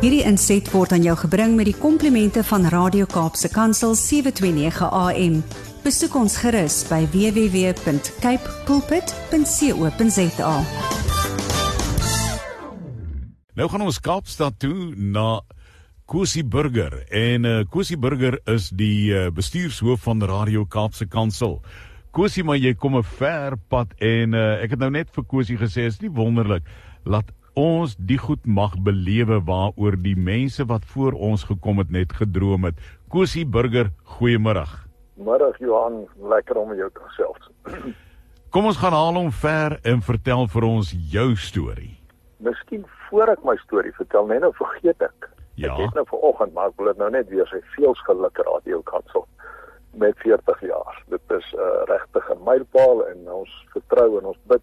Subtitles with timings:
[0.00, 5.34] Hierdie inset word aan jou gebring met die komplimente van Radio Kaapse Kansel 729 AM.
[5.84, 10.54] Besoek ons gerus by www.cape pulpit.co.za.
[13.60, 15.42] Nou gaan ons Kaapstad toe na
[16.08, 21.58] Kosie Burger en uh, Kosie Burger is die uh, bestuurshoof van Radio Kaapse Kansel.
[22.16, 25.60] Kosie, maar jy kom 'n ver pad en uh, ek het nou net vir Kosie
[25.60, 26.64] gesê is nie wonderlik
[27.04, 32.12] laat ons die goed mag belewe waaroor die mense wat voor ons gekom het net
[32.12, 32.78] gedroom het.
[33.08, 34.66] Kosie Burger, goeiemôre.
[35.16, 37.50] Middag Johan, lekker om jou te gesels.
[38.54, 41.92] Kom ons gaan haal hom ver en vertel vir ons jou storie.
[42.42, 45.28] Miskien voor ek my storie vertel, net nou vergeet ek.
[45.60, 45.74] Ja.
[45.74, 48.80] Ek het nou vanoggend maar ek wil dit nou net weer sê, veel geluk radio
[48.88, 49.26] kansel
[50.00, 51.02] met 40 jaar.
[51.10, 54.62] Dit is 'n uh, regtig 'n mylpaal en ons vertrou en ons bid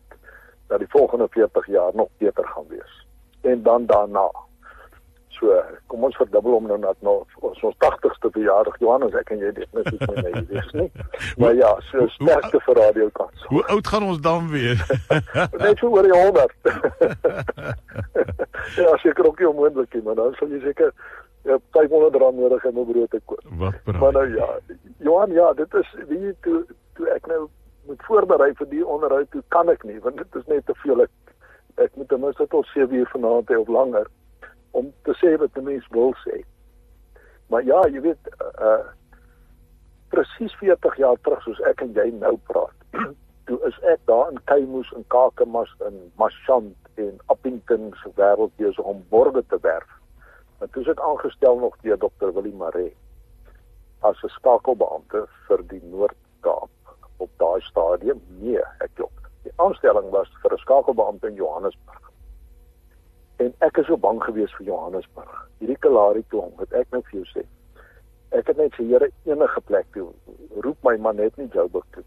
[0.67, 3.07] dat die volgende 40 jaar nog beter gaan wees.
[3.41, 4.27] En dan daarna.
[5.37, 5.53] So,
[5.91, 9.51] kom ons verdubbel hom nou net nou ons ons 80ste verjaardag Johannes ek en jy
[9.59, 10.87] dit net soos my nee wees nie.
[11.41, 13.51] Maar ja, so sterkte vir radio kansel.
[13.51, 14.81] Hoe oud gaan ons dan weer?
[15.65, 16.55] Net so oor die 100.
[18.81, 20.89] ja, seker ook nie onmoontlik nie, maar dan sal jy seker
[21.45, 23.45] ja, 500 rand nodig hê om 'n brood te koop.
[23.61, 24.01] Wat praat?
[24.01, 24.49] Maar nou ja,
[25.05, 26.63] Johan, ja, dit is wie toe
[26.97, 27.45] toe ek nou
[27.85, 31.05] moet voorberei vir die onderhoud, toe kan ek nie want dit is net te veel.
[31.05, 31.13] Ek
[31.87, 34.07] ek moet ten minste tot 7 uur vanaand hê of langer
[34.77, 36.41] om te sê wat die mens wil sê.
[37.49, 38.83] Maar ja, jy weet uh
[40.11, 42.75] presies 40 jaar terug soos ek en jy nou praat.
[43.47, 48.87] toe is ek daar in Keimoes en Kakamas in Mashant en Appington se wêreld besig
[48.93, 49.89] om borge te werf.
[50.63, 52.31] En toe is ek aangestel nog deur Dr.
[52.35, 52.95] Willie Maree
[54.07, 56.71] as 'n skakelbeampte vir die Noord-Kaap
[57.17, 58.21] op daai stadium.
[58.39, 59.16] Nee, ek klop.
[59.47, 62.11] Die aanstelling was vir 'n skakelbeampte in Johannesburg.
[63.37, 65.35] En ek is so bang gewees vir Johannesburg.
[65.59, 67.43] Hierdie Kalahari klomp, wat ek nou vir jou sê.
[68.35, 70.09] Ek het net Here enige plek toe
[70.65, 72.03] roep my man net nie Joburg toe.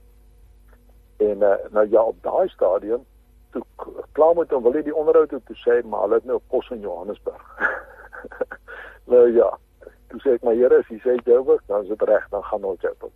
[1.17, 3.07] En uh, nou ja, op daai stadium
[3.53, 3.63] toe
[4.13, 6.49] klaar met hom wil hy die onderhoud toe, toe sê maar hulle het nou 'n
[6.49, 7.43] pos in Johannesburg.
[9.13, 9.49] nou ja,
[10.09, 12.65] toe sê ek maar Here, as jy sê Joburg, dan is dit reg, dan gaan
[12.65, 13.13] ons Joburg.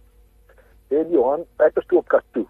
[0.89, 2.47] En Johan, ek is toe op Katu.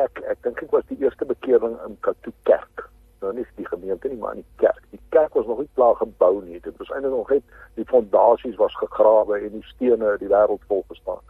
[0.00, 2.86] Ek ek dink ek was die eerste bekering in Katu kerk.
[3.20, 4.80] Nou nie die gemeente nie, maar in die kerk.
[4.94, 6.60] Die kerk was nog nie klaar gebou nie.
[6.64, 10.84] Dit was eintlik nog net die fondasies was gegrawe en die stene die wêreld vol
[10.88, 11.22] gestaan.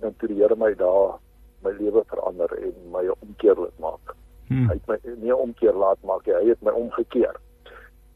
[0.00, 1.16] En toe die Here my daar
[1.64, 4.14] my lewe verander en my omkeer laat maak.
[4.48, 4.68] Hmm.
[4.68, 7.40] Hy het my nie omkeer laat maak nie, hy het my omgekeer.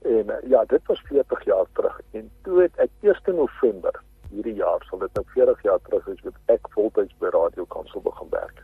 [0.02, 2.00] En uh, ja, dit was 40 jaar terug.
[2.10, 4.02] En toe het ek 1 November
[4.32, 8.00] hierdie jaar, sal dit nou 40 jaar terug is, met ek voltyds by Radio Kansel
[8.04, 8.62] begin werk.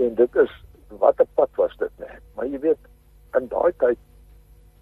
[0.00, 0.52] En dit is
[1.02, 2.22] wat 'n pad was dit net.
[2.34, 2.82] Maar jy weet,
[3.38, 3.98] in daai tyd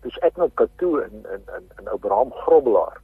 [0.07, 3.01] dis ek nou Katoe in in in in Abraham Grobbelaar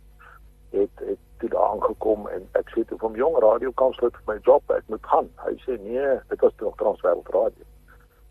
[0.71, 4.39] het het toe daar aangekom en ek sê toe van jong radio kansel vir my
[4.49, 5.29] job ek moet gaan.
[5.47, 7.67] Hy sê nee, dit was nog Transwêreld Radio.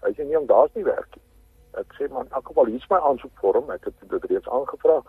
[0.04, 1.28] Hy sê nee, daar's nie werk nie.
[1.82, 3.72] Ek sê man, ek wil hier's my aansoekvorm.
[3.74, 5.00] Ek het dit reeds aangevra.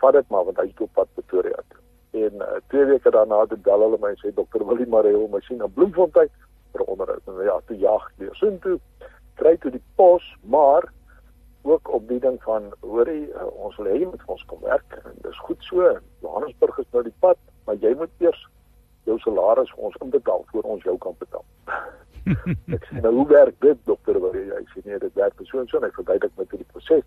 [0.00, 1.82] Vat dit maar want hy is op pad Pretoria toe.
[2.24, 5.40] En uh, twee weke daarna het bel hulle my en sê dokter Willie Maree my
[5.46, 6.30] sien op Bloemfontein
[6.72, 7.24] vir onderhoud.
[7.26, 8.78] En ja, toe jag weer sin toe
[9.38, 10.88] kry toe die pos, maar
[11.62, 14.62] ook op die ding van hoorie uh, ons wil hê jy moet vir ons kom
[14.66, 15.90] werk en dis goed so.
[16.24, 18.40] Johannesburg is nou die pad, maar jy moet eers
[19.08, 21.46] jou salaris vir ons inbetaal voor ons jou kan betaal.
[22.76, 25.68] ek sê nou hoe werk dit dokter wat jy sê nee dit werk so en
[25.70, 27.04] so en ek verduidelik met die proses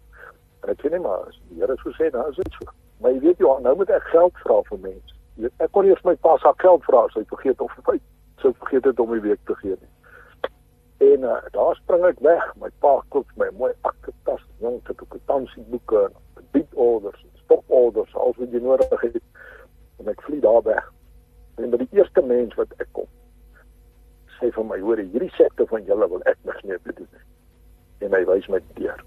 [0.63, 2.69] en ek sê nee maar as die Here so sê dan is dit so
[3.01, 6.15] maar jy weet jy nou moet ek geld vra vir mense ek kon eers my
[6.25, 7.97] pa se geld vra as hy vergeet of hy
[8.43, 12.43] sou vergeet het om my week te gee nie en uh, daar spring ek weg
[12.63, 16.07] my pa koop my mooi aktetas jong te kwitansie boeke
[16.51, 19.23] beat orders stop orders als wat jy nodig het
[20.01, 20.93] en ek vlieg daar weg
[21.61, 23.09] en by die eerste mens wat ek kom
[24.41, 27.25] sê vir my hoor hierdie sekte van julle wil ek niks meer doen nie.
[28.07, 29.03] En hy wys my deur.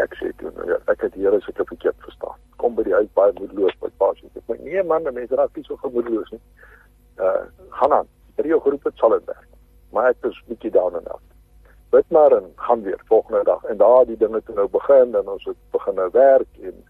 [0.00, 2.36] Ek sê toe nou ja, ek het hier as ek het verkeerd verstaan.
[2.60, 4.28] Kom by die huis baie moedeloos by pa sê
[4.60, 6.42] nee man, mense raak nie so gemoedeloos nie.
[7.18, 8.08] Uh gaan aan.
[8.36, 9.48] Hier jou groep het sal dit werk.
[9.90, 11.28] Maar ek is bietjie down en out.
[11.90, 15.28] Bid maar en gaan weer volgende dag en daar die dinge toe nou begin en
[15.28, 16.84] ons het begin nou werk en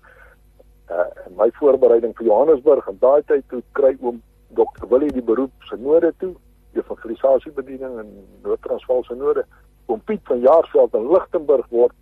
[0.90, 4.22] uh my voorbereiding vir Johannesburg en daai tyd toe kry oom
[4.54, 4.86] Dr.
[4.88, 6.34] Willie die beroep se noorde toe
[6.72, 9.44] evangelisasiebediening in Noord-Transvaal se noorde.
[9.86, 11.96] Oom Piet van Jaarsveld in Lichtenburg word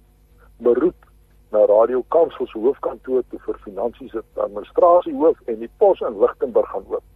[0.57, 1.07] beroep
[1.51, 6.19] na Radio Kansel se hoofkantoor toe vir finansies en administrasie hoof en die pos in
[6.21, 7.07] Lichtenburg gaan oop.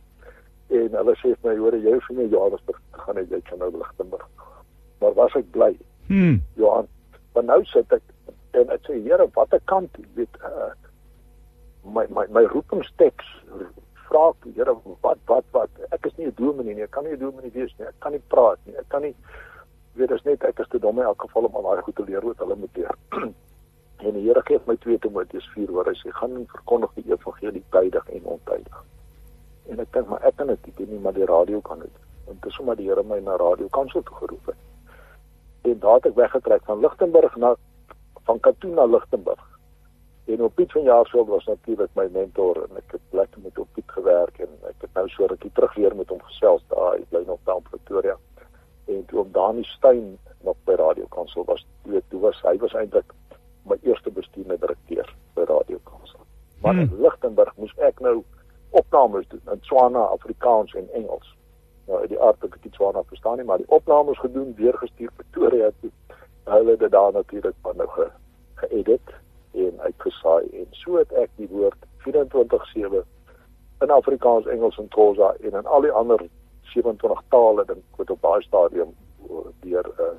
[0.71, 4.29] En hulle sê vir my hoor jy vir my Johannesburg gaan jy kan nou Lichtenburg.
[5.01, 5.75] Maar was ek bly.
[6.07, 6.43] Hmm.
[6.57, 6.89] Johan,
[7.35, 8.03] maar nou sit ek
[8.55, 10.73] en ek sê Here, wat 'n kant, weet, uh,
[11.85, 13.27] my my my roepingsteks
[14.09, 14.75] vra ek Here
[15.05, 17.73] wat wat wat ek is nie 'n dominee nie ek kan nie 'n dominee wees
[17.79, 19.15] nie ek kan nie praat nie ek kan nie
[19.95, 22.05] weet as net ek is te dom in elk geval om al daai goed te
[22.05, 22.97] leer wat hulle moet leer
[24.05, 27.13] en die Here gee my 2 Timoteus 4 waar hy sê gaan en verkondig die
[27.13, 28.85] evangelie tydig en ontydig
[29.69, 32.59] en ek dink maar ek kan dit nie maar die radio kan dit en dis
[32.59, 36.65] omdat die Here my na radio kansel toe geroep het en daar het ek weggetrek
[36.65, 37.55] van Lichtenburg na
[38.25, 39.55] van Katoen na Lichtenburg
[40.25, 43.69] En op Piet van Jaarsveld was natuurlik my mentor en ek het lekker met op
[43.77, 46.95] Piet gewerk en ek het nou so rukkie terug weer met hom gesels daar.
[46.97, 48.17] Hy bly nog daar in Pretoria.
[48.89, 52.73] En toe om Dani Steyn nog by Radio Kansel was, toe, toe was hy was
[52.73, 53.13] eintlik
[53.69, 56.25] my eerste bestuurende direkteur by Radio Kansel.
[56.63, 56.89] Maar hmm.
[56.89, 58.23] in Lichtenburg moes ek nou
[58.81, 61.33] opnames doen in Tswana, Afrikaans en Engels.
[61.87, 64.77] Nou uit die aard dat ek die Tswana verstaan nie, maar die opnames gedoen, weer
[64.83, 65.91] gestuur Pretoria toe.
[66.45, 68.11] Hulle het dit daar natuurlik maar nou ge
[69.55, 73.05] en uitgesaai en so het ek die woord 24/7
[73.85, 76.27] in Afrikaans, Engels en Xhosa en in al die ander
[76.75, 78.95] 27 tale dink wat op daai stadium
[79.61, 80.13] deur 'n uh,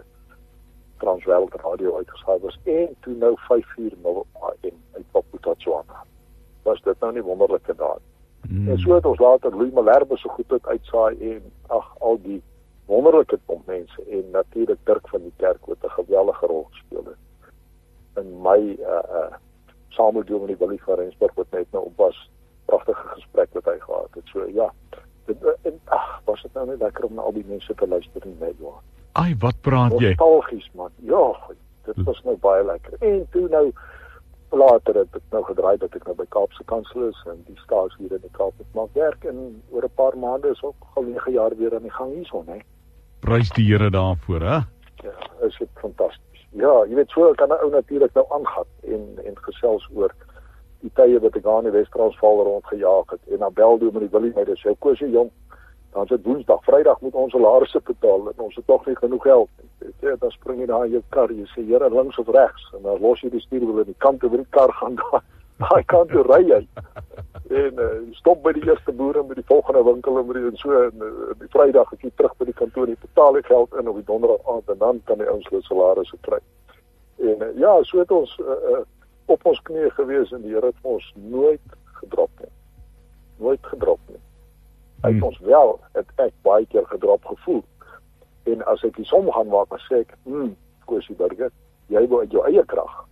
[0.97, 6.03] Transwel radio uitgesaai was en toe nou 5:00 AM uit Papuatswana.
[6.63, 8.01] Was dit nou nie wonderlike daad?
[8.49, 8.69] Mm.
[8.69, 12.41] En so het ons later Louis Malherbe so goed uit uitsaai en ag al die
[12.85, 17.21] wonderlike pomp mense en natuurlik Dirk van die kerk wat 'n geweldige rol gespeel het
[18.15, 19.33] in my uh uh
[19.89, 22.29] saam met Dominee Willie van Rensburg wat net nou op was
[22.65, 24.27] pragtige gesprek wat hy gehad het.
[24.27, 24.71] So ja.
[25.25, 28.25] Dit en ag, was dit nou net lekker om na al die mense te luister
[28.25, 28.81] in my waar.
[29.11, 30.11] Ai, wat praat jy?
[30.13, 30.91] Nostalgies man.
[31.07, 31.23] Ja,
[31.87, 32.97] dit was nou baie lekker.
[32.99, 33.71] En toe nou
[34.57, 37.95] later het ek nou gedraai dat ek nou by Kaapse Kansel is en die staats
[37.97, 41.03] hier in die Kaap het maak werk en oor 'n paar maande is ook al
[41.03, 42.59] 9 jaar weer aan die gang hierson, hè.
[43.19, 44.59] Prys die Here daarvoor, hè?
[45.03, 45.15] Ja,
[45.47, 46.47] is dit fantasties.
[46.51, 50.13] Ja, jy weet so kan 'n ou natuurlik nou aangaan en en gesels oor
[50.81, 54.01] die tye wat ek daar in die Wes-Transvaal rondgejaag het en dan bel doen met
[54.01, 55.31] die Willie my dis jou kosie jong.
[55.95, 59.49] Dan se Woensdag, Vrydag moet ons salarisse betaal en ons het tog nie genoeg geld
[59.61, 59.91] nie.
[60.03, 62.81] Jy dan spring jy daar in jou kar, jy sê Here links of regs en
[62.83, 65.23] dan los jy die stuurwiel in die kant oor die kar gaan daar.
[65.63, 66.59] Daai kant toe ry jy.
[67.61, 67.87] En uh,
[68.19, 71.05] stop by die eerste boere met die volgende winkel en met die en so en
[71.07, 74.07] uh, die Vrydag ek terug by die kantoor en betaal ek geld in op die
[74.09, 76.41] donderdag aand en dan kan die ouens hulle salarisse kry.
[77.23, 78.83] En uh, ja, so het ons uh, uh,
[79.31, 82.51] op ons knieë gewees en die Here het ons nooit gedrop nie.
[83.39, 84.04] Nooit gedrop.
[85.05, 85.29] Hy het hmm.
[85.29, 87.63] ons wel het ek baie keer gedrop gevoel.
[88.49, 90.55] En as ek die som gaan maak, dan sê ek, "Hm,
[90.89, 91.51] Kosie Burger,
[91.93, 93.05] jy wou uit jou eie krag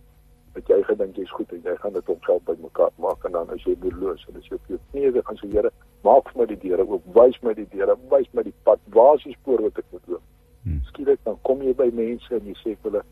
[0.54, 3.50] dat jy gedink jy's goed en jy gaan dit op geld bymekaar maak en dan
[3.50, 5.70] as jy moedeloos en as jy op jou knieë gaan sê Here,
[6.06, 9.14] maak vir my die deure oop, wys my die deure, wys my die pad, waar
[9.18, 10.22] is die spoor wat ek moet loop?
[10.64, 10.80] Hmm.
[10.90, 13.02] Skielik dan kom jy by mense en jy sê vir hulle,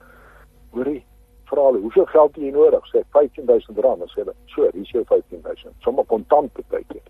[0.77, 1.01] hoorie,
[1.51, 2.87] vra hulle, hoeveel geld het jy nodig?
[2.93, 5.75] Sê 15000 rand, dan sê hulle, so, hier is jou 15000.
[5.85, 7.02] Sommige kontant weet.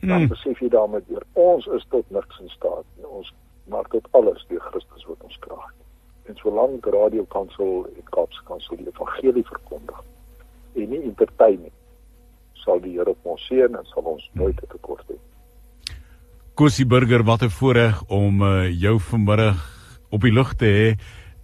[0.00, 0.28] Dan hmm.
[0.32, 2.86] besef jy daarmee weer ons is tot niks in staat.
[3.04, 3.32] Ons
[3.68, 5.68] maak tot alles deur Christus wat ons kraag
[6.30, 10.00] en solank Radio Kansel en Kaapse Kansel die evangelie verkondig
[10.78, 11.74] en nie entertain nie
[12.62, 15.16] sal die Here ons seën en sal ons nooit te kort hê.
[16.54, 19.58] Kusie Burger, wat 'n voorreg om uh, jou vanmiddag
[20.10, 20.88] op die lug te hê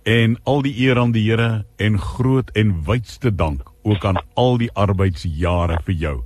[0.05, 4.59] en al die eer aan die Here en groot en wydste dank ook aan al
[4.59, 6.17] die arbeidsjare vir jou.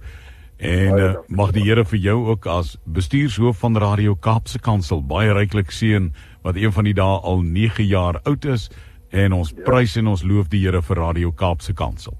[0.60, 5.32] En uh, mag die Here vir jou ook as bestuurshoof van Radio Kaapse Kansel baie
[5.32, 6.10] ryklik seën
[6.44, 8.68] wat een van die dae al 9 jaar oud is
[9.08, 9.64] en ons ja.
[9.64, 12.12] prys en ons loof die Here vir Radio Kaapse Kansel.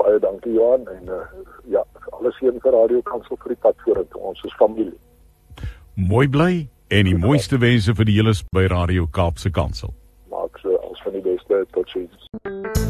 [0.00, 1.20] Baie dankie Johan en uh,
[1.68, 1.84] ja,
[2.16, 4.22] alles seën vir Radio Kansel vir die pad vorentoe.
[4.32, 4.96] Ons is familie.
[6.00, 6.52] Mooi bly
[6.88, 9.92] en die mooiste wense vir die hele by Radio Kaapse Kansel.
[10.32, 12.89] Maak so als van die beste tot sins.